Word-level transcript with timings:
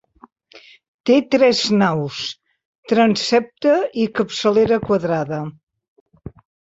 Té 1.09 1.17
tres 1.33 1.59
naus, 1.81 2.21
transsepte 2.91 3.73
i 4.05 4.07
capçalera 4.21 4.81
quadrada. 4.89 5.43